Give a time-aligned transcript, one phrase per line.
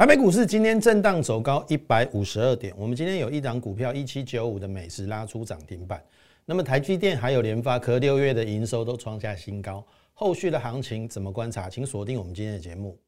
[0.00, 6.02] 台北股市今天震荡走高一百五十二点，我们今天有一档股票一七九五的美食拉出涨停板，
[6.46, 9.84] 那么台积电还有联发科六月的营收都创下新高，
[10.14, 11.68] 后续的行情怎么观察？
[11.68, 12.98] 请锁定我们今天的节目。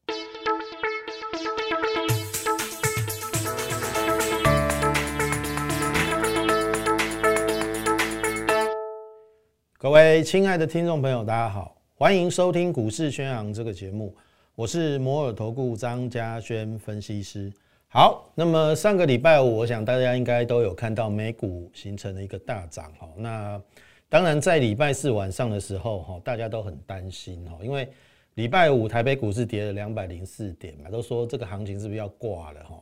[9.79, 14.15] 各位亲爱的听众朋友，大家好，欢迎收听股市宣扬这个节目。
[14.55, 17.51] 我是摩尔投顾张嘉轩分析师。
[17.87, 23.09] 好，那么上个礼拜五，我想大家应该都有看到美股形成了一个大涨哈。
[23.17, 23.59] 那
[24.07, 27.89] 当然在礼拜四晚上的时候哈，大家都很担心哈，因为
[28.35, 32.79] 礼拜五台北股市跌了两百零四点嘛，都说这个行情是不是要挂了哈？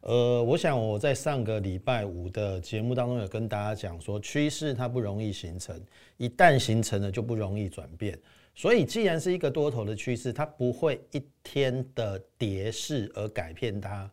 [0.00, 5.80] 呃，我想我在上个礼拜五的节目当中有跟大家讲说，趋势它不容易形成，
[6.16, 8.18] 一旦形成了就不容易转变。
[8.54, 14.10] 所以，既然是一个多头的趋势，它不会一天的跌势而改变它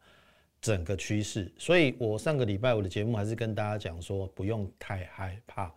[0.61, 1.51] 整个趋势。
[1.57, 5.73] 所以我上个礼拜五的节目还是跟大家讲说，不用太害怕。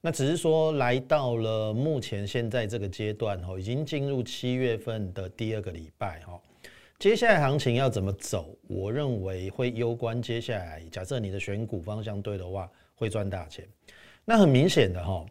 [0.00, 6.40] 那只是说，来到了目前现在这个阶段哈，已经进入七月份的第二个礼拜哈，
[6.98, 8.56] 接下来行情要怎么走？
[8.66, 13.68] 我认为会攸关接下来，假设你的选股方向对的话，会赚大钱。
[14.24, 15.24] 那很明显的哈。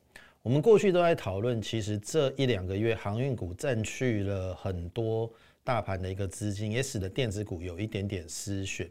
[0.43, 5.27] 我们过去都在讨论，其实这一两个月航运股占据了很多
[5.63, 8.87] 大盘的一个资金，也使得电子股有一点点失血。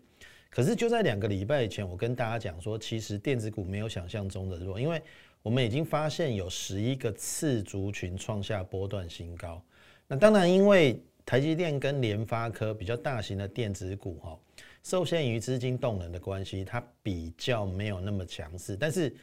[0.50, 5.00] 可是就在两个礼拜以前，我跟大家讲说，其实电子股没有想象中的弱，因为
[5.42, 9.62] 我们已经发现有十一个次族群创下波段新高。
[10.08, 14.38] 那当然，因为台积电跟联发科比较大型的电子股哈，
[14.82, 19.14] 受限于资金动能的关系，它比较没有那么强势，但是。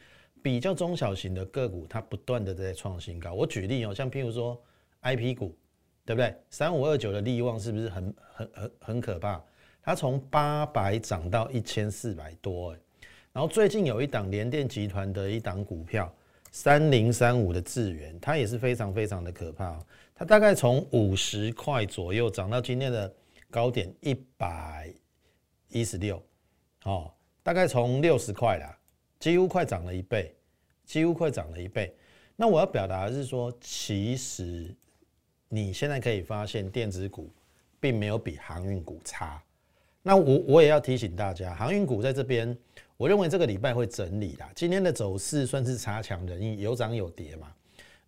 [0.44, 3.32] 比较中小型的个股，它不断的在创新高。
[3.32, 4.60] 我举例哦，像譬如说
[4.98, 5.56] I P 股，
[6.04, 6.34] 对不对？
[6.50, 9.40] 三五二九的利旺是不是很很很很可怕？
[9.84, 12.76] 它从八百涨到一千四百多，
[13.32, 16.12] 然后最近有一档联电集团的一档股票，
[16.50, 19.78] 三零三五的智源，它也是非常非常的可怕。
[20.24, 23.12] 大概从五十块左右涨到今天的
[23.50, 24.92] 高点一百
[25.68, 26.22] 一十六，
[26.84, 27.12] 哦，
[27.42, 28.78] 大概从六十块啦。
[29.18, 30.34] 几乎快涨了一倍，
[30.84, 31.94] 几乎快涨了一倍。
[32.34, 34.74] 那我要表达的是说，其实
[35.48, 37.30] 你现在可以发现，电子股
[37.78, 39.40] 并没有比航运股差。
[40.02, 42.58] 那我我也要提醒大家，航运股在这边，
[42.96, 44.50] 我认为这个礼拜会整理啦。
[44.56, 47.54] 今天的走势算是差强人意，有涨有跌嘛。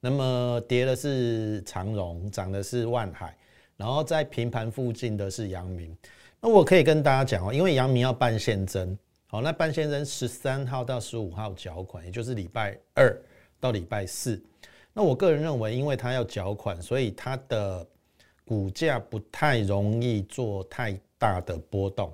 [0.04, 3.34] 那么跌的是长荣，涨的是万海，
[3.74, 5.96] 然后在平盘附近的是阳明。
[6.42, 8.94] 那我可以跟大家讲哦，因为阳明要办现增。
[9.28, 13.18] 好，那半先生十三号到十五号缴款，也就是礼拜二
[13.58, 14.38] 到礼拜四。
[14.92, 17.86] 那我个人认为，因为他要缴款，所以他的
[18.44, 22.12] 股价不太容易做太大的波动。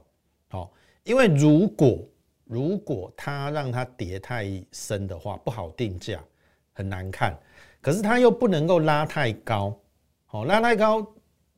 [0.51, 1.99] 好，因为如果
[2.45, 6.23] 如果他让它跌太深的话，不好定价，
[6.73, 7.37] 很难看。
[7.81, 9.79] 可是它又不能够拉太高，
[10.27, 11.07] 好，拉太高，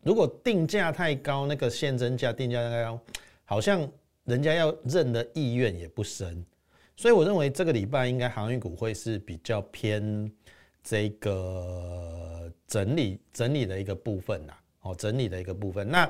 [0.02, 3.00] 如果定价太高，那个现增价定价太高，
[3.44, 3.88] 好像。
[4.24, 6.46] 人家要认的意愿也不深，
[6.94, 10.32] 所以我认为这个礼拜应该航运股会是比较偏
[10.80, 14.52] 这个整理整理的一个部分呐，
[14.82, 15.90] 哦，整理的一个部分。
[15.90, 16.08] 那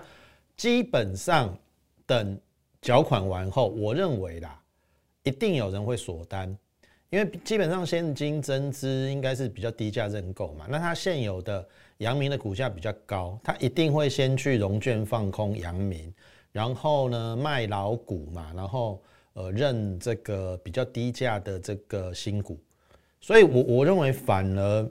[0.58, 1.56] 基本上
[2.04, 2.38] 等
[2.82, 4.62] 缴款完后，我认为啦，
[5.22, 6.54] 一定有人会锁单，
[7.12, 10.64] 因为基本上现金增资应该是比较低价认购嘛。
[10.66, 11.68] 那它现有的
[11.98, 16.10] 阳明的股价比较高，它一定会先去融券放空阳明。
[16.52, 19.02] 然后呢，卖老股嘛，然后
[19.34, 22.58] 呃认这个比较低价的这个新股，
[23.20, 24.90] 所以我我认为反而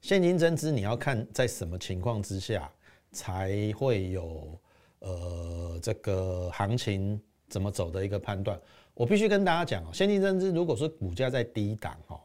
[0.00, 2.70] 现金增资，你要看在什么情况之下
[3.10, 4.56] 才会有
[5.00, 8.56] 呃这个行情怎么走的一个判断。
[8.98, 12.20] 我必须跟大家讲哦，现金增资如果说股价在低档哈，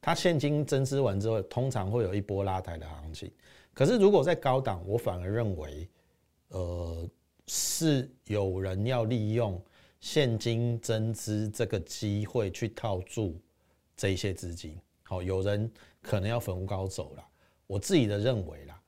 [0.00, 3.30] 它现金增资完之后，通常会有一波拉抬的行情。
[3.72, 5.88] 可是如果在高档，我反而认为
[6.48, 7.08] 呃。
[7.48, 9.62] 是有人要利用
[10.00, 13.40] 现金增资这个机会去套住
[13.96, 15.70] 这些资金，好，有人
[16.02, 17.24] 可能要逢高走了，
[17.68, 18.82] 我自己的认为啦，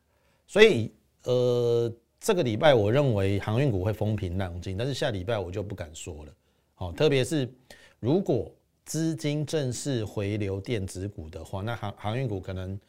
[0.48, 0.92] 所以
[1.22, 1.88] 呃，
[2.18, 6.34] 这个礼拜我认为航运股会风平浪静，但是下礼拜我就不敢说了，
[6.78, 7.52] 好，特别是
[7.98, 8.48] 如果
[8.84, 12.80] 资金正式回流电子股的话，那航航运股可能，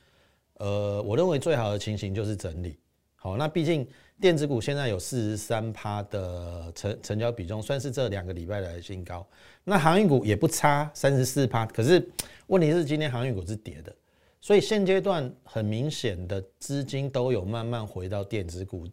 [0.59, 2.77] 呃，我认为最好的情形就是整理，
[3.15, 3.87] 好，那毕竟。
[4.21, 9.25] 电子股现在有四十三趴的成成交比重，算是这两个礼拜来的新高。
[9.63, 11.65] 那航运股也不差，三十四趴。
[11.67, 12.05] 可是
[12.47, 13.95] 问题是今天航运股是跌的，
[14.41, 18.85] 所以现阶段很明显的资金都有慢慢回到电子股。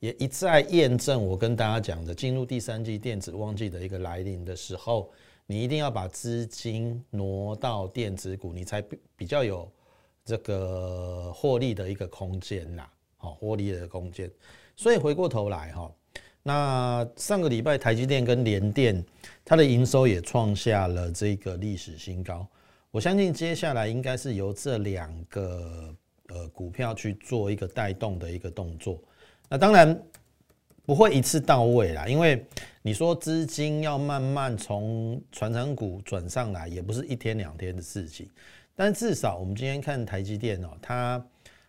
[0.00, 5.10] 也一再验证我跟大家讲的，进入第三季电子旺季的一个来临的时候，
[5.46, 9.70] 你一定要把资金挪到电子股，你才比比较有
[10.24, 12.82] 这个获利的一个空间呐，
[13.18, 14.30] 好，获利的空间。
[14.74, 15.92] 所以回过头来哈，
[16.42, 19.04] 那上个礼拜台积电跟联电，
[19.44, 22.46] 它的营收也创下了这个历史新高。
[22.90, 25.94] 我相信接下来应该是由这两个
[26.28, 28.98] 呃股票去做一个带动的一个动作。
[29.52, 30.00] 那当然
[30.86, 32.46] 不会一次到位啦，因为
[32.82, 38.30] 你说资金要慢慢从传承股转上来，也不是一天两天的事情。
[38.76, 41.26] 但至少我们今天看台积电哦，它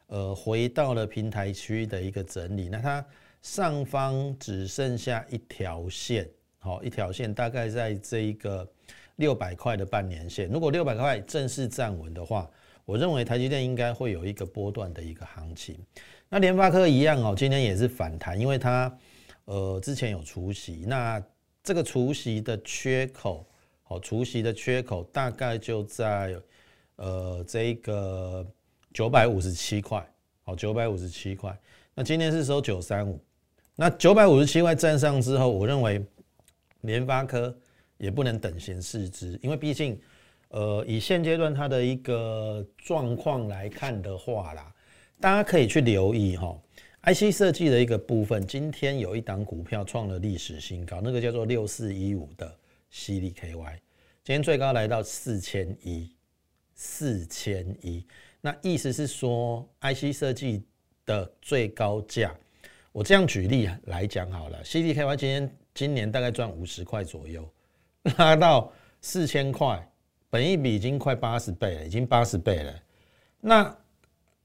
[0.08, 3.04] 呃回到了平台区的一个整理，那它
[3.42, 6.30] 上方只剩下一条线，
[6.60, 8.66] 好，一条线大概在这一个
[9.16, 10.48] 六百块的半年线。
[10.50, 12.48] 如果六百块正式站稳的话，
[12.86, 15.76] 我认为台积电应该会有一个波段的一个行情。
[16.34, 18.98] 那联发科一样哦，今天也是反弹，因为它
[19.44, 21.22] 呃之前有除息，那
[21.62, 23.46] 这个除息的缺口，
[23.90, 26.34] 哦除息的缺口大概就在
[26.96, 28.48] 呃这个
[28.94, 30.10] 九百五十七块，
[30.44, 31.54] 好九百五十七块。
[31.94, 33.20] 那今天是收九三五，
[33.76, 36.02] 那九百五十七块站上之后，我认为
[36.84, 37.54] 联发科
[37.98, 40.00] 也不能等闲视之，因为毕竟
[40.48, 44.74] 呃以现阶段它的一个状况来看的话啦。
[45.22, 46.60] 大家可以去留意哈
[47.04, 52.52] ，IC 设计的一个部分，今天有一档股票创了历史新高，那个叫做六四一五的
[52.92, 53.74] CDKY，
[54.24, 56.12] 今天最高来到四千一，
[56.74, 58.04] 四千一，
[58.42, 60.64] 那意思是说 IC 设计
[61.06, 62.36] 的最高价，
[62.92, 67.48] 我这样举例来讲好了，CDKY 今天今年大概赚五十块左右，
[68.18, 69.88] 拉到四千块，
[70.32, 72.84] 本一比已经快八十倍了，已经八十倍了，
[73.40, 73.78] 那。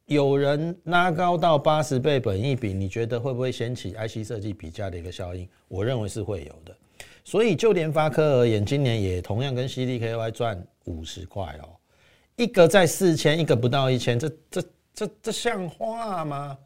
[0.06, 5.48] 有人拉高到八十倍本益比，你觉得会不会掀起 IC 设计比价的一个效应？
[5.66, 6.76] 我认为是会有的。
[7.24, 11.74] 所以就联发科而言，今年也同样跟 CDKY 赚五十块哦，
[12.36, 14.62] 一个在四千，一个不到一千，这这
[14.94, 16.56] 这这像话吗？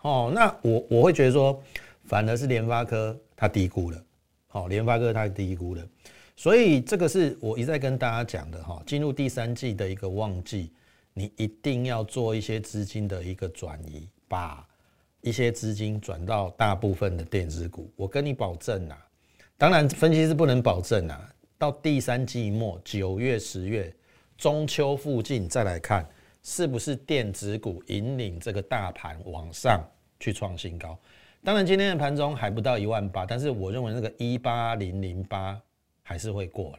[0.00, 1.62] 哦，那我我会觉得说，
[2.04, 4.02] 反而是联发科它低估了，
[4.46, 5.86] 好，联发科它低估了，
[6.36, 10.72] 所以这个是我一再跟大家讲的哈，进入第三季的一个旺季。
[11.18, 14.64] 你一定要做一些资金的一个转移，把
[15.20, 17.90] 一些资金转到大部分的电子股。
[17.96, 18.96] 我跟你保证啊，
[19.56, 21.28] 当然分析师不能保证啊。
[21.58, 23.92] 到第三季末九月、十月、
[24.36, 26.08] 中秋附近再来看，
[26.44, 29.84] 是不是电子股引领这个大盘往上
[30.20, 30.96] 去创新高？
[31.42, 35.60] 当然今天的盘中还不到一万八，但是我认为那个一八零零八
[36.04, 36.78] 还是会过了。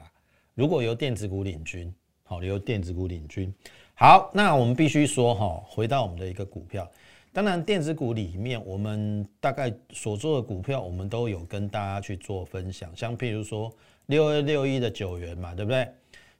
[0.55, 1.93] 如果由电子股领军，
[2.23, 3.53] 好，由电子股领军。
[3.99, 6.89] 好，那我们必须说哈，回到我们的一个股票，
[7.33, 13.69] 当然电子股里面，我们大概所做的股票，我们都有跟大家去做分享，像譬如说
[14.05, 15.85] 六二六一的九元嘛，对不对？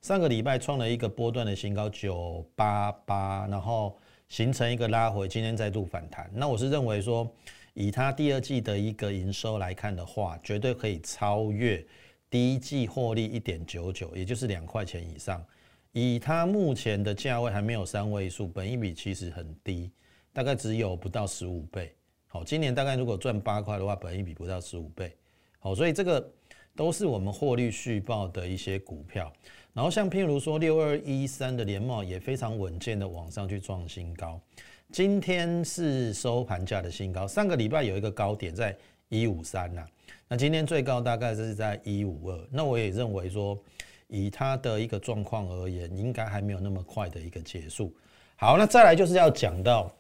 [0.02, 3.94] 上个礼拜创了一个波段的新高九八八，然后
[4.30, 6.32] 形成一个拉回，今天再度反弹。
[6.34, 7.30] 那我是认为说，
[7.74, 11.86] 以它第二季的一个营收来看的话，绝对可以超越
[12.30, 15.44] 第一季获利一点九九，也就是两块钱以上。
[15.92, 19.90] 以它目前的价位还没有三位数，本一比其实很低，
[20.32, 21.92] 大概只有不到十五倍。
[22.28, 25.12] 好，今年大概如果赚八块的话，本一比不到十五倍。
[25.58, 26.32] 好，所以这个
[26.76, 29.34] 都是我们获利续报的一些股票。
[29.74, 34.40] 然后像譬如说六二一三的联茂也非常稳健的往上去创新高，
[34.92, 37.28] 今天是收盘价的新高。
[37.28, 38.78] 上个礼拜有一个高点在
[39.08, 39.84] 一五三呐，
[40.28, 42.48] 那今天最高大概是在一五二。
[42.52, 43.58] 那我也认为说。
[44.10, 47.94] 以它的一个状况而言，应该还没有那么快的一个结束。
[48.36, 49.96] 好，那再来就是要讲到，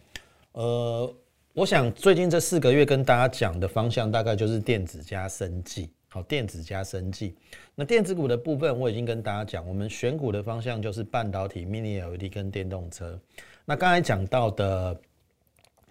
[0.53, 1.15] 呃，
[1.53, 5.91] 我想最近这四个月跟大家讲的方向，大概就是电子加生技。
[6.07, 7.35] 好，电子加生技。
[7.75, 13.19] 那电子股的部分，我已经跟大家讲，我们选股的方向就是半导体、Mini LED 跟电动车。
[13.63, 14.99] 那刚才讲到的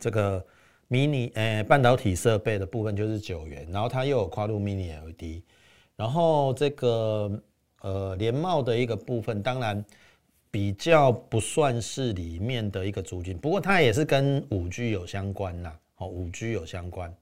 [0.01, 0.45] 这个
[0.91, 5.43] Mini 呃半导体设备的部分就是九元，然后它又有跨入 Mini LED，
[5.95, 7.41] 然后这个。
[7.81, 9.85] 呃，联茂的一个部分，当然
[10.51, 17.15] 比较不算是里面的一个主金，不过它也是跟五 G 有相关呐，哦，五 G 有相关。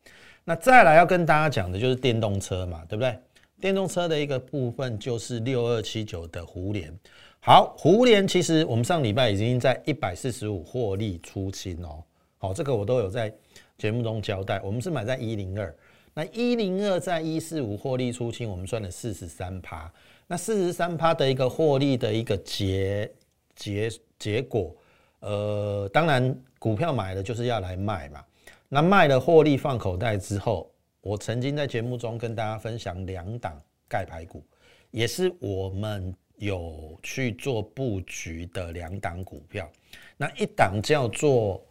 [0.45, 3.19] 那再来要跟大家讲的就是电动车嘛，对不对？
[3.61, 6.93] 电动车的一个部分就是六二七九的胡联。
[7.41, 12.03] 好，胡联其实我们上礼拜已经在一百四十五获利出清哦，
[12.39, 13.33] 好，这个我都有在
[13.77, 15.75] 节目中交代，我们是买在一零二，
[16.15, 19.93] 那一零二在一四五获利出清，我们赚了四十三趴。
[20.27, 23.11] 那四十三趴的一个获利的一个结
[23.55, 24.75] 结结果，
[25.21, 28.25] 呃，当然股票买了就是要来卖嘛。
[28.69, 30.69] 那卖了获利放口袋之后，
[31.01, 34.43] 我曾经在节目中跟大家分享两档钙牌股，
[34.91, 39.71] 也是我们有去做布局的两档股票。
[40.17, 41.65] 那一档叫做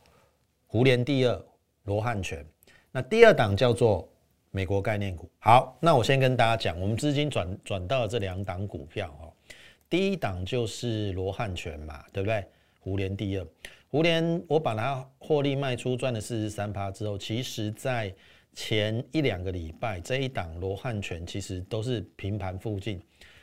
[0.66, 1.46] 胡联第二
[1.84, 2.46] 罗汉拳，
[2.92, 4.08] 那第二档叫做
[4.56, 5.30] 美国概念股。
[5.38, 9.28] 好，那我先跟大家讲，我们资金转转到了这两档股票哦。
[9.90, 12.42] 第一档就是罗汉拳嘛，对不对？
[12.80, 13.46] 胡联第二，
[13.90, 18.14] 胡联我把它获利卖出赚了四十三趴之后，其实在
[18.54, 23.02] 前一两个礼拜这一档罗汉拳其实都是平盘附近，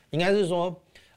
[0.09, 0.75] 应该是说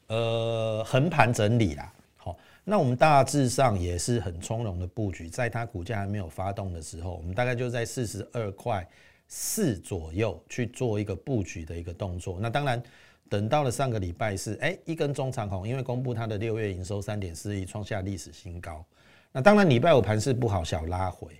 [0.08, 1.94] 呃横盘整理啦。
[2.18, 8.86] 好，那我们大致上也是很从容的布局，在它股价还没有发动的时候，我们大概就在四十二块
[9.27, 12.39] 四左右去做一个布局的一个动作。
[12.39, 12.82] 那当然。
[13.27, 18.86] 等到了上个礼拜四，哎，一根中长红，因为公布它的六月营收三点四亿，创下历史新高。
[19.32, 21.36] 那当然礼拜五盘势不好，小拉回。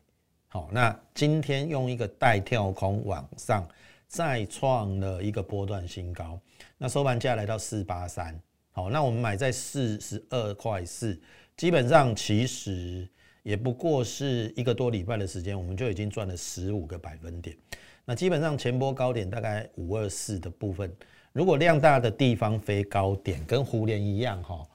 [0.48, 3.63] 好，那今天用一个带跳空往上，
[4.08, 6.39] 再创了一个波段新高。
[6.80, 8.38] 那收盘价来到四八三。
[8.72, 11.18] 好，那我们买在四十二块四，
[11.56, 13.08] 基本上其实
[13.46, 17.56] 也不过是一个多礼拜的时间，我们就已经赚了十五个百分点。
[18.04, 20.92] 那基本上前波高点大概五二四的部分。
[21.32, 24.68] 如果量大的地方飞高点，跟湖联一样哈，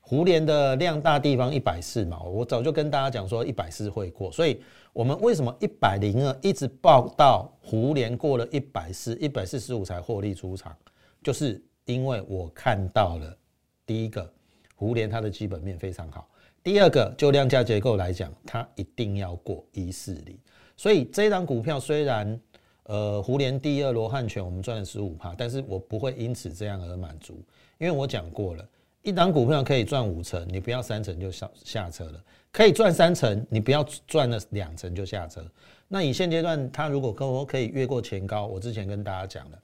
[0.00, 4.62] 湖联的量大地方一百四嘛，我早就跟大家讲说一百四会过，所以
[4.92, 10.76] 我们为什么一百零二一直报到湖联过了一百四，一百四十五才获利出场，
[11.24, 13.36] 就是因为我看到了
[13.84, 14.32] 第一个
[14.76, 16.28] 湖联它的基本面非常好，
[16.62, 20.38] 第二个就量价结构来讲，它一定要过一四零，
[20.76, 22.40] 所以这张股票虽然。
[22.86, 27.40] 呃，胡联第二罗汉拳，我们赚了十五趴，但是我不会因此这样而满足，
[27.78, 28.68] 因为我讲过了，
[29.02, 35.42] 一档股票可以赚五成，你不要三成就下下车了；可以赚三成，你不要赚了两成就下车。
[35.86, 39.58] 那以现阶段，它如果跟我可以越过前高，我之前跟大家讲了，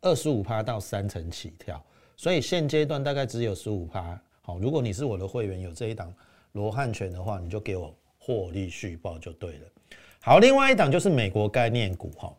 [0.00, 1.80] 二十五趴到三成起跳，
[2.16, 4.18] 所以现阶段大概只有十五趴。
[4.40, 6.12] 好，如果你是我的会员，有这一档
[6.52, 9.66] 罗汉拳的话，你就给我获利续报就对了。
[10.20, 12.32] 好，另外一档就是美国概念股哈。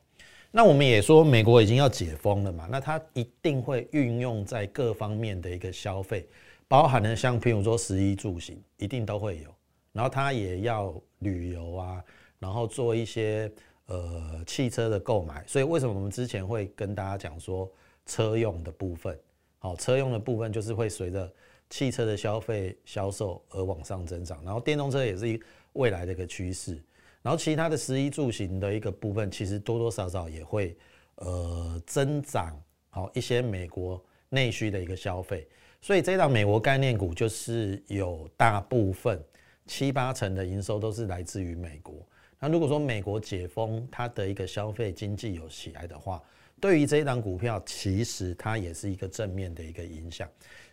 [0.51, 6.27] 那我们也说，美国已经要解封了嘛，那它一定会运用在各方面的一个消费，
[6.67, 9.49] 包含了像譬如说食衣住行，一定都会有。
[9.91, 12.03] 然后它也要旅游啊，
[12.37, 13.51] 然后做一些
[13.87, 15.43] 呃汽车的购买。
[15.47, 17.67] 所以为什么我们之前会跟大家讲说，
[18.05, 19.19] 车用的部分，
[19.57, 21.31] 好，车用的部分就是会随着
[21.69, 25.41] 汽车的消费销售而往上增长，然后电动车也是一
[25.73, 26.81] 未来的一个趋势。
[27.21, 30.75] 然后其他的十一住行的一个部分，其实多多少少也会
[31.15, 32.53] 呃增长，
[32.89, 35.47] 好一些美国内需的一个消费，
[35.81, 39.23] 所以这档美国概念股就是有大部分
[39.65, 41.95] 七八成的营收都是来自于美国。
[42.39, 46.21] 那如果说美国解封，它的一个消费经济有起来的话，
[46.63, 50.25] 对于这一档股票，其实它也是一个正面的一个影响。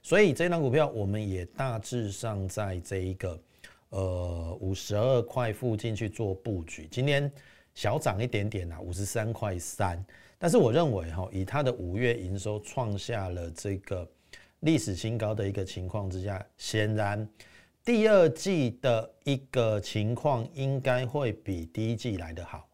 [0.05, 3.37] 所以这一档股票，我们也大致上在这一个。
[3.89, 7.29] 呃，五十二块附近去做布局，今天
[7.75, 10.01] 小涨一点点啊，五十三块三。
[10.39, 14.09] 但是我认为哈，以它的五月营收创下了这个
[14.61, 17.29] 历史新高的一个情况之下，显然
[17.85, 22.69] 第二季的一个情况应该会比第一季来得好。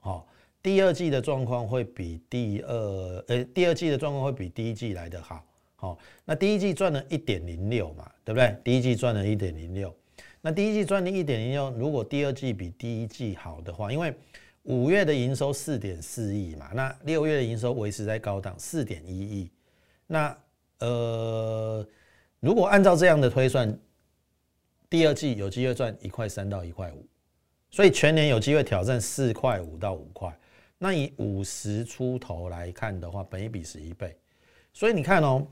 [0.00, 0.26] 好，
[0.62, 5.44] 第二季的状况会比第二呃，第二季的状况会比第一季来得好。
[5.76, 8.54] 好，那第一季赚了一点零六嘛，对不对？
[8.62, 9.94] 第一季赚了一点零六。
[10.42, 14.14] 那第一季赚的一点零六，如果第二季比第一季好的话，因为
[14.64, 19.50] 五月的营收四点四亿嘛，那六月的营收维持在高档四点一亿，
[20.06, 20.36] 那
[20.80, 21.86] 呃，
[22.40, 23.74] 如果按照这样的推算，
[24.90, 27.06] 第二季有机会赚一块三到一块五，
[27.70, 30.30] 所以全年有机会挑战四块五到五块。
[30.82, 34.16] 那以五十出头来看的话，本一比十一倍，
[34.72, 35.46] 所以你看哦，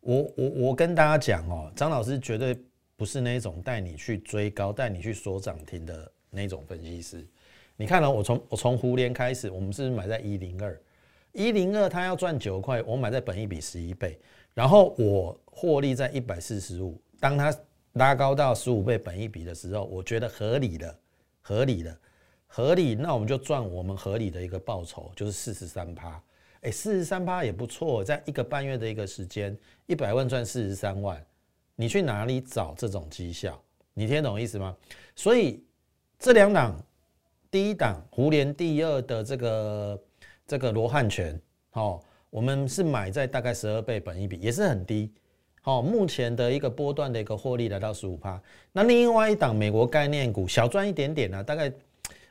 [0.00, 2.54] 我我我跟大家讲哦，张老师绝对。
[2.94, 7.26] 不是那种带你去追高、带你去锁涨停的那种分析师。
[7.74, 10.80] 你看到我从我从胡联开始，我们是买在一零二，
[11.32, 14.16] 一零二它要赚九块，我买在本一比十一倍，
[14.54, 16.96] 然后我获利在一百四十五。
[17.18, 17.52] 当它
[17.94, 20.96] 拉高到十五倍本一比的时候，我觉得合理的、
[21.40, 21.98] 合理的、
[22.54, 26.22] 合理，那我们就赚我们合理的一个报酬，就是四十三趴。
[26.60, 29.56] 哎，四十三趴也不错，在一个半月的一个时间，
[29.86, 31.24] 一百万赚四十三万。
[31.76, 33.58] 你去哪里找这种绩效？
[33.94, 34.76] 你听懂意思吗？
[35.16, 35.64] 所以
[36.18, 36.78] 这两档，
[37.50, 40.02] 第一档胡联第二的这个
[40.46, 41.40] 这个罗汉拳，
[41.72, 45.10] 哦，我们是买在大概十二倍本一比，也是很低。
[45.62, 48.38] 好，目前的一个波段的一个获利来到十五趴。
[48.72, 51.72] 那另外一档美国概念股小赚一点点呢，大概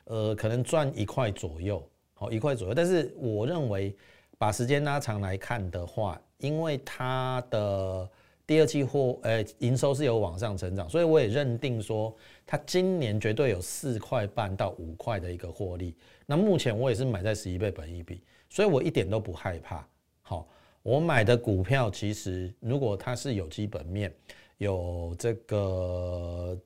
[0.05, 1.81] 呃，可能赚一块左右，
[2.13, 2.73] 好一块左右。
[2.73, 3.95] 但是我认为，
[4.37, 8.09] 把时间拉长来看的话，因为它的
[8.47, 12.13] 第二季货，呃，营收是有往上成长，所以我也认定说，
[12.45, 15.95] 它今年绝对有四块半到五块的一个获利。
[16.25, 19.87] 那目前我也是买在十一倍本一比，所以我一点都不害怕。
[20.21, 20.47] 好，
[20.81, 24.11] 我买的股票其实如果它是有基本面，
[24.57, 26.57] 有这个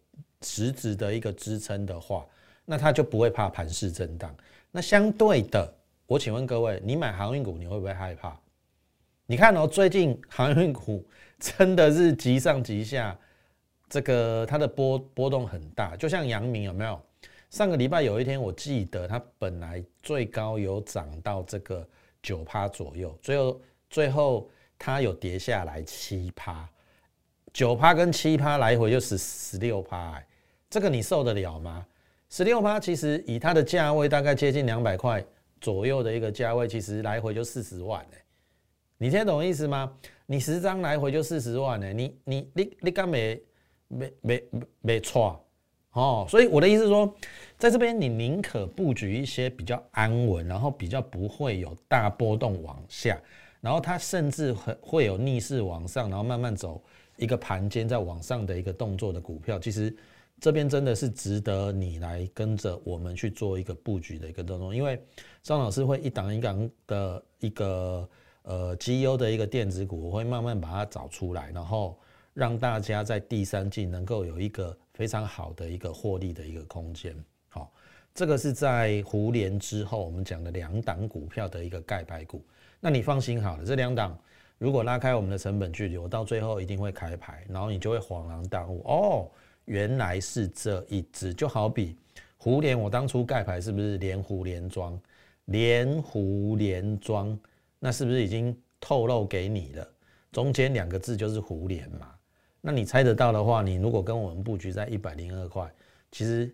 [0.41, 2.25] 实质的一个支撑的话。
[2.65, 4.35] 那他就不会怕盘势震荡。
[4.71, 5.73] 那相对的，
[6.05, 8.37] 我请问各位，你买航运股你会不会害怕？
[9.25, 11.05] 你看哦，最近航运股
[11.39, 13.17] 真的是急上急下，
[13.89, 15.95] 这个它的波波动很大。
[15.95, 16.99] 就像阳明有没有？
[17.51, 21.87] 上个礼拜有一天，我记得它本来最高有涨到这个
[22.21, 26.67] 九趴左右，最后最后它有跌下来七趴，
[27.53, 30.21] 九趴跟七趴来回就是十六趴，
[30.69, 31.85] 这个你受得了吗？
[32.35, 35.25] 十六趴其实以它的价位大概接近两百块
[35.61, 38.21] 左右的一个价位，其实来回就四十万哎，
[38.97, 39.89] 你听得懂意思吗？
[40.25, 43.41] 你十张来回就四十万哎，你你你你干没
[43.87, 44.43] 没没
[44.81, 45.41] 没错
[45.93, 46.27] 哦？
[46.27, 47.15] 所以我的意思是说，
[47.57, 53.17] 在这边你宁可布局一些比较安稳，然后比较不会有大波动往下，
[53.61, 56.83] 然后它甚至会会有逆势往上，然后慢慢走
[57.15, 59.95] 一个盘间在往上的一个动作的股票，其实。
[60.41, 65.01] 这边真的是值得你来跟着我们去做一个布局的一个动作，因为
[65.41, 68.07] 张老师会一档一档的一个
[68.43, 71.97] 呃绩优的一个电子股，我会慢慢把它找出来，然后
[72.33, 77.15] 让大家在第三季能够有一个非常好的一个获利的一个空间。
[77.47, 77.71] 好，
[78.13, 82.45] 这个是在胡联之后我们讲的两档股票的一个盖牌股，
[82.79, 84.15] 那你放心好了，这两档
[84.57, 89.31] 如果拉开我们的成本距离，我到最后一定会开牌，然后你就会恍然大悟哦。
[89.65, 91.95] 原来是这一只，就好比
[92.37, 94.99] 湖联，我当初盖牌是不是连湖连庄，
[95.45, 97.37] 连湖连庄，
[97.79, 99.87] 那是不是已经透露给你了？
[100.31, 102.11] 中间两个字就是湖联嘛。
[102.61, 105.71] 那你猜得到的话，你如果跟我们布局在一百零二块，
[106.11, 106.53] 其实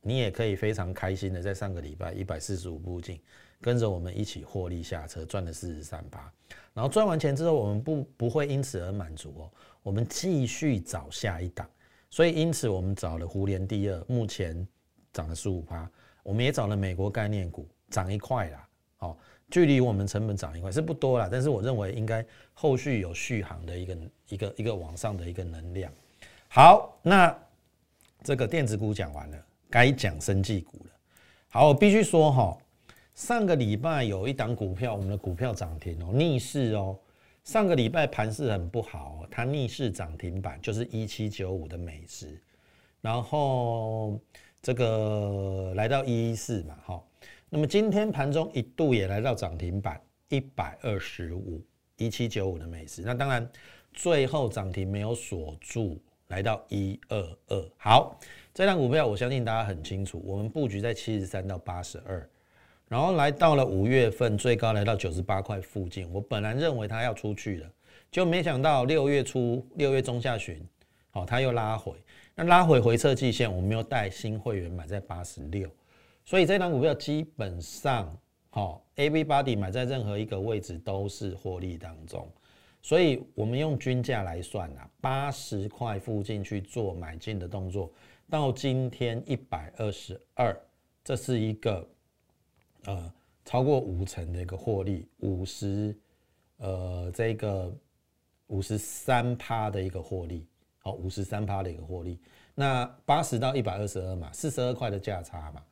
[0.00, 3.20] 你也可以非常开心的在上个礼拜一百四十五步进，
[3.60, 6.32] 跟着我们一起获利下车，赚了四十三八。
[6.72, 9.50] 然后赚完钱之后，我们不不会因此而满足哦，
[9.82, 11.68] 我们继续找下一档。
[12.10, 14.66] 所以，因此我们找了胡联第二，目前
[15.12, 15.88] 涨了十五趴。
[16.22, 18.68] 我们也找了美国概念股，涨一块啦。
[18.96, 19.16] 好，
[19.48, 25.90] 距离我们成本涨一块是不多啦，但是我认为应该后续有续航的一个一个一个往上的一个能量。
[26.48, 27.34] 好，那
[28.22, 29.38] 这个电子股讲完了，
[29.70, 30.90] 该讲生技股了。
[31.48, 32.58] 好，我必须说哈，
[33.14, 36.98] 上个礼拜有一档股票，我们的股票涨停哦，逆势哦。
[37.44, 42.40] 上个礼拜盘势很不好，它逆势涨停板就是一七九五的美食，
[43.00, 44.20] 然后
[44.62, 47.02] 这个来到一一四嘛，哈，
[47.48, 51.60] 那么今天盘中一度也来到涨停板一百二十五
[51.96, 53.50] 一七九五的美食，那当然
[53.92, 55.98] 最后涨停没有锁住，
[56.28, 57.70] 来到一二二。
[57.78, 58.20] 好，
[58.54, 62.28] 这张股票我相信大家很清楚，我们布局在七十三到八十二。
[62.90, 66.12] 然后来到了五月份，最高来到九十八块附近。
[66.12, 67.72] 我本来认为它要出去了，
[68.10, 70.60] 就没想到六月初、六月中下旬，
[71.12, 71.92] 好，它又拉回。
[72.34, 75.70] 那拉回回撤季线，我们又带新会员买在八十六，
[76.24, 78.12] 所以这档股票基本上，
[78.50, 82.28] 好，A B body 买在任何一个位置都是获利当中。
[82.82, 87.92] 所以我们用均价来算啊，八十块附近去做买进的动作，
[88.28, 90.60] 到今天一百二十二，
[91.04, 91.88] 这是一个。
[92.84, 93.12] 呃，
[93.44, 95.96] 超过五成的一个获利，五十，
[96.58, 97.70] 呃，这个
[98.46, 100.46] 五十三趴的一个获利，
[100.78, 102.18] 好，五十三趴的一个获利。
[102.54, 105.62] 那八十到一百二十二嘛，四十二块的价差嘛，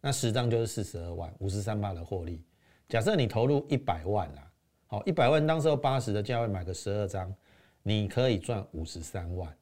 [0.00, 2.42] 那十张就是四十二万，五十三趴的获利。
[2.88, 4.52] 假设你投入一百万啦，
[4.86, 7.34] 好，一百万当时候八十的价位买个十二张，
[7.82, 9.54] 你可以赚五十三万，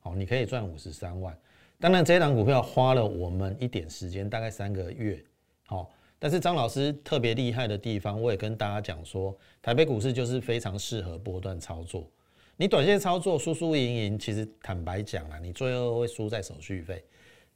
[0.00, 1.38] 好，你可以赚五十三万。
[1.78, 5.24] 当然，这档股票花了我们一点时间，大概三个月，
[5.66, 5.90] 好。
[6.20, 12.06] 但是张老师特别厉害的地方，我也跟大家讲说，台北股市就是非常适合波段操作。
[12.56, 17.02] 你短线操作输输赢赢，其实坦白讲啊，你最后会输在手续费。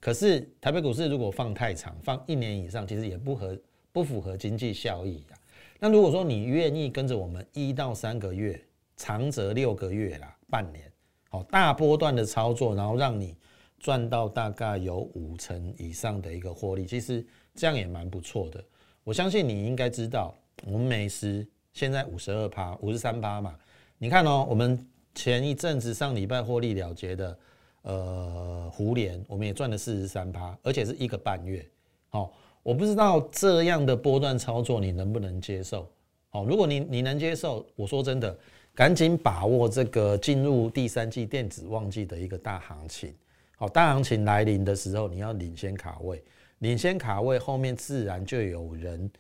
[0.01, 3.59] 可是台北股市如果放太长，放一年以上，其实也不合
[3.93, 5.35] 不符合经济效益的。
[5.79, 8.59] 那如果说你愿意跟着我们一到三个月，
[8.97, 10.91] 长则六个月啦，半年，
[11.29, 13.37] 好大波段的操作，然后让你
[13.85, 17.23] 赚到大概有五成以上的一个获利，其实。
[17.57, 18.61] 这样也蛮不错的，
[19.05, 20.35] 我相信你应该知道，
[20.67, 23.55] 我们美食现在五十二趴、五十三趴嘛。
[23.97, 27.39] 你看哦，我们前一阵子上礼拜获利了结的，
[27.83, 31.65] 呃，胡联，我们也赚了四十三趴，而且是一个半月，
[32.09, 32.33] 好，
[32.65, 35.89] 我不知道这样的波段操作你能不能接受？
[36.31, 38.37] 好，如果你你能接受，我说真的，
[38.75, 43.15] 赶紧把握这个进入第三季电子旺季的一个大行情。
[43.57, 46.23] 好，大行情来临的时候，你要领先卡位，
[46.59, 49.11] 领先卡位后面自然就有人，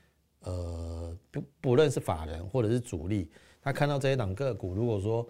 [0.40, 3.30] 呃，不不论是法人或者是主力，
[3.62, 5.26] 他看到这一档个股，如果说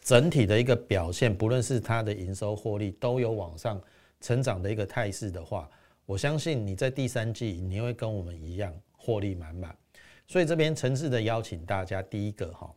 [0.00, 3.80] 整体的一个表现，不论是它的营收获利都有往上
[4.20, 5.68] 成长的一个态势的话。
[6.06, 9.76] 我相信你在第三季你会跟我们一样获利满满，
[10.26, 12.68] 所以这边诚挚的邀请大家，第一个哈，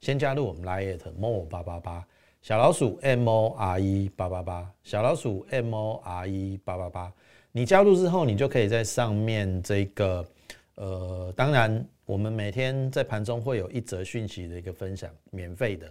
[0.00, 2.06] 先加入我们 Lite More 八八八
[2.42, 7.12] 小老鼠 M O R E 八八八小老鼠 M O R E 八八八，
[7.52, 10.26] 你加入之后，你就可以在上面这个
[10.74, 15.86] 呃，当然我们每天在盘中会有一则讯息的一个分享，免费的，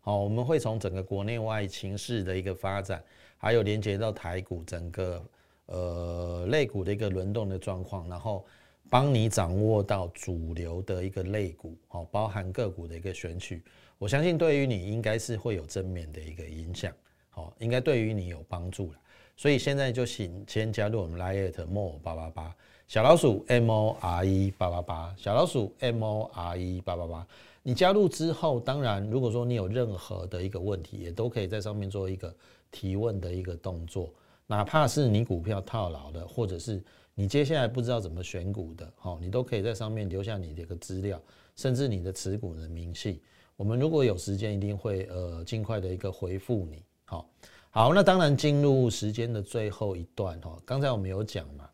[0.00, 3.02] 好，我们会从整个国内外情势的一个发展，
[3.36, 5.20] 还有连接到台股整个。
[5.68, 8.46] 呃，类股的一个轮动的状况，然后
[8.88, 13.60] 帮你掌握到主流的一个类股，好，包含个股的一个选取，
[13.98, 16.92] 我相信对于你应该是会有正面的一个影响，
[17.30, 18.98] 好，应该对于你有帮助了。
[19.36, 22.56] 所以现在就请先加入我们 Lite More 八八八
[22.88, 27.26] 小老鼠 M O R E 八八八小老鼠 M O R E 八八八，
[27.62, 32.34] 你加入之后，当然如果说你有任何的一个问题，也都可以在上面做一个
[32.70, 34.12] 提问的一个动作。
[34.46, 36.82] 哪怕是你股票套牢的，或者是
[37.14, 41.20] 你接下来不知道怎么选股的，好，你都可以在上面留下你的一个资料，
[41.56, 43.20] 甚至你的持股的明细。
[43.56, 46.82] 我们如果有时间，一定会呃尽快的一个回复你。
[47.04, 47.30] 好，
[47.70, 51.68] 好，那当然进入时间的最后一段哈，刚才我们有讲嘛，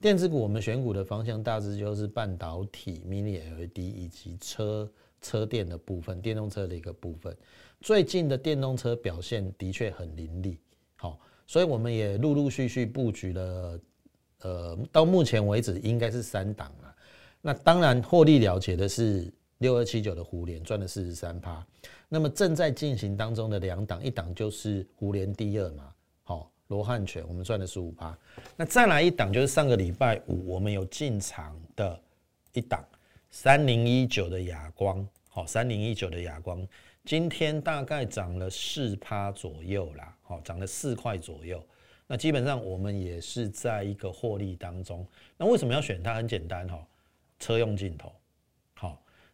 [0.00, 7.36] 电子股我们选股的方向大致就是半导体、Mini LED 以及车车电的部分，电动车的一个部分。
[7.80, 10.58] 最近的电动车表现的确很凌厉，
[10.96, 11.18] 好。
[11.48, 13.80] 所以我们也陆陆续续布局了，
[14.40, 16.92] 呃，到目前为止应该是三档了。
[17.40, 21.64] 那当然获利了结的是六二七九的互联，赚了四十三趴。
[22.08, 25.92] 那么正在进行当中的两档，一档就是互联第二嘛，
[26.24, 28.16] 好，罗汉拳，我们赚了十五趴。
[28.56, 32.00] 那再来一档就是上个礼拜五我们有进场的
[32.52, 32.84] 一档
[33.30, 36.66] 三零一九的哑光，好，三零一九的哑光。
[37.04, 41.64] 今天大概涨了四趴左右啦，好，涨了四块左右。
[42.06, 45.06] 那基本上我们也是在一个获利当中。
[45.36, 46.14] 那为什么要选它？
[46.14, 46.86] 很简单哈，
[47.38, 48.12] 车用镜头。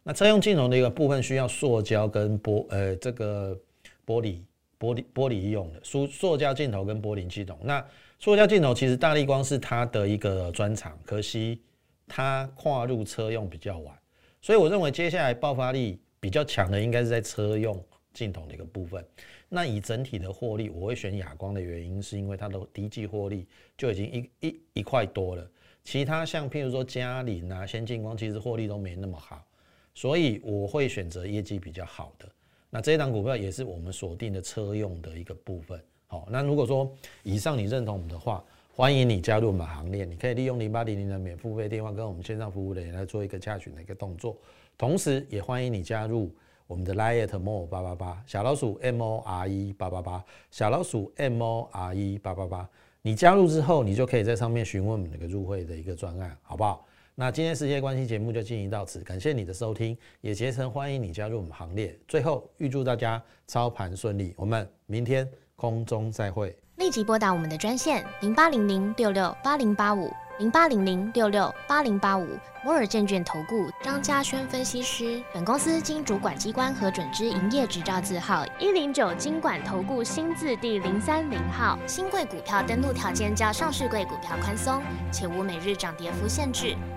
[0.03, 3.57] 那车用镜头的一个部分需要塑胶跟玻呃这个
[4.05, 4.41] 玻璃
[4.79, 7.57] 玻璃玻璃用的塑塑胶镜头跟玻璃系统。
[7.63, 7.85] 那
[8.19, 11.61] 塑胶镜头其实大力光是它的一个专长，可惜
[12.07, 13.97] 它跨入车用比较晚，
[14.41, 15.99] 所以我认为接下来爆发力。
[16.23, 17.77] 比较强的应该是在车用
[18.13, 19.05] 镜头的一个部分。
[19.49, 23.45] 那以整体的获利，我会选哑光的原因，是因为它的第一季获利
[23.77, 24.05] 就已经
[24.39, 25.45] 一一一块多了。
[25.83, 29.45] 其他像譬如说嘉麟啊、先进光，其实获利都没那么好，
[29.93, 32.27] 所以我会选择业绩比较好的。
[32.69, 35.79] 那这一档股票也是我们锁定的车用的一个部分。
[36.07, 36.91] 好，那如果说
[37.23, 38.43] 以上你认同我们的话，
[38.75, 40.05] 欢迎你加入我们行列。
[40.05, 44.35] 你可以利用零八零零的免付费电话跟我们线上服务的人来做一个洽询的一个动作。
[44.77, 46.31] 同时，也欢迎你加入
[46.65, 52.67] 我们的 Lite More 八八八小老鼠 M O R E 八八八小老鼠 M O R E 八八八。
[53.03, 56.83] 你加入之后，你就可以在上面询问我们那个入会的一个专案，好不好？
[57.15, 61.95] 那今天时间关系，节目就进行到此，感谢你的收听，也竭诚欢迎你加入我们行列。
[62.07, 66.55] 最后，预祝大家操盘顺利，我们明天空中再会。
[66.77, 70.11] 立即拨打我们的专线零八零零六六八零八五。
[70.39, 72.27] 零八零零六六八零八五
[72.65, 81.77] 摩尔证券投顾张嘉轩分析师，本公司经主管机关核准之营业执照字号一零九经管投顾新字第零三零号。
[81.85, 86.75] 新贵股票登录条件较上市贵股票宽松，且无每日涨跌幅限制。